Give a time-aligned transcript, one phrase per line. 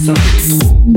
[0.00, 0.89] Sonic School.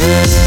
[0.00, 0.40] Bye.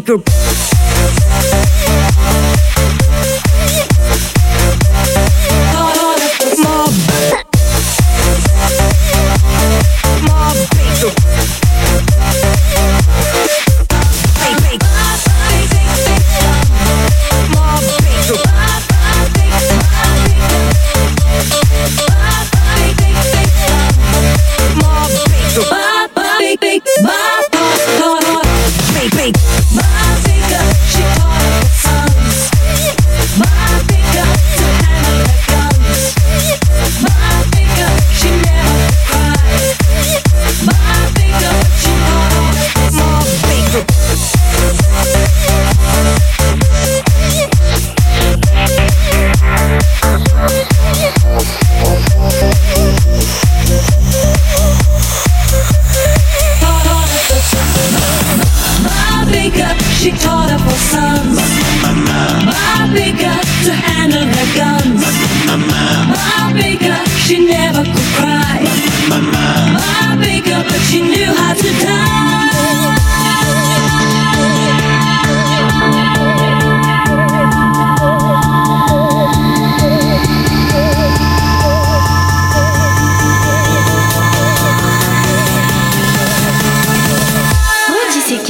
[0.00, 0.49] Baker.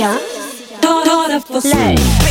[0.00, 0.18] Tiens,
[0.80, 2.29] dans, dans la fosse.